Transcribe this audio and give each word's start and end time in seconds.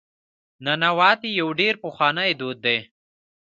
ننواتې 0.63 1.29
یو 1.39 1.47
ډېر 1.59 1.73
پخوانی 1.83 2.31
دود 2.39 2.57
دی. 2.65 2.77